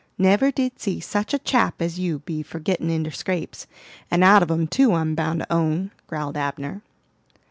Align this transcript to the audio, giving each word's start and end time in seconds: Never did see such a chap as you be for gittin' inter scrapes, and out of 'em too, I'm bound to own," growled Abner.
Never 0.17 0.49
did 0.49 0.79
see 0.79 0.99
such 0.99 1.31
a 1.31 1.37
chap 1.37 1.79
as 1.79 1.99
you 1.99 2.17
be 2.25 2.41
for 2.41 2.59
gittin' 2.59 2.89
inter 2.89 3.11
scrapes, 3.11 3.67
and 4.09 4.23
out 4.23 4.41
of 4.41 4.49
'em 4.49 4.65
too, 4.65 4.95
I'm 4.95 5.13
bound 5.13 5.41
to 5.41 5.53
own," 5.53 5.91
growled 6.07 6.35
Abner. 6.37 6.81